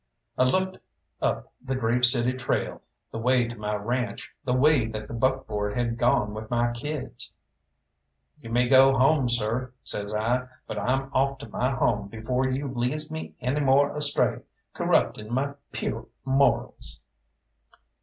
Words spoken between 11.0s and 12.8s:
off to my home before you